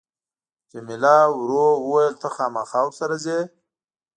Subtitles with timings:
[0.71, 3.39] جميله ورو وویل ته خامخا ورسره ځې.